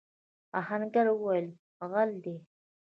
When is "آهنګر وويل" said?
0.59-1.47